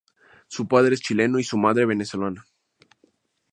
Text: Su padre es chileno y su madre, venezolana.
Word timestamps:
Su 0.47 0.67
padre 0.67 0.95
es 0.95 1.01
chileno 1.01 1.37
y 1.37 1.43
su 1.43 1.59
madre, 1.59 1.85
venezolana. 1.85 2.43